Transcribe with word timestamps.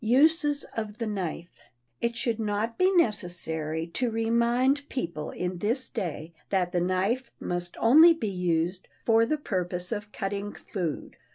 [Sidenote: 0.03 0.21
USES 0.23 0.63
OF 0.75 0.97
THE 0.97 1.05
KNIFE] 1.05 1.49
It 2.01 2.15
should 2.15 2.39
not 2.39 2.75
be 2.79 2.91
necessary 2.95 3.85
to 3.85 4.09
remind 4.09 4.89
people 4.89 5.29
in 5.29 5.59
this 5.59 5.89
day 5.89 6.33
that 6.49 6.71
the 6.71 6.81
knife 6.81 7.29
must 7.39 7.77
only 7.77 8.15
be 8.15 8.27
used 8.27 8.87
for 9.05 9.27
the 9.27 9.37
purpose 9.37 9.91
of 9.91 10.11
cutting 10.11 10.53
food. 10.55 11.17